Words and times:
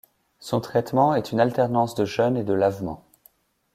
Son 0.39 0.61
traitement 0.61 1.13
est 1.13 1.31
une 1.31 1.39
alternance 1.39 1.93
de 1.93 2.05
jeûnes 2.05 2.35
et 2.35 2.43
de 2.43 2.53
lavements. 2.53 3.05